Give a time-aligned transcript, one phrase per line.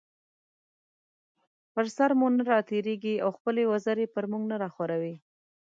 [1.73, 5.15] پر سر مو نه راتېريږي او خپلې وزرې پر مونږ نه راخوروي